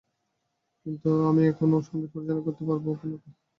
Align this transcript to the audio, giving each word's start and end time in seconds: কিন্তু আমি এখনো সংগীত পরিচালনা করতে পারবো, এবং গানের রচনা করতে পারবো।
কিন্তু 0.85 1.09
আমি 1.29 1.41
এখনো 1.51 1.77
সংগীত 1.87 2.09
পরিচালনা 2.13 2.43
করতে 2.47 2.63
পারবো, 2.63 2.87
এবং 2.87 2.99
গানের 2.99 3.15
রচনা 3.15 3.23
করতে 3.23 3.37
পারবো। 3.37 3.39